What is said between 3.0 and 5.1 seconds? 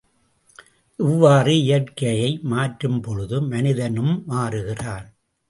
பொழுது மனிதனும் மாறுகிறான்.